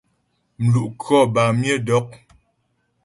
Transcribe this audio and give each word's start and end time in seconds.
Mlu' 0.63 0.91
khɔ 1.01 1.17
bâ 1.33 1.43
myə 1.59 1.75
dɔk. 1.87 2.07